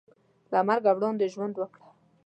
[0.51, 1.85] له مرګه وړاندې ژوند وکړه.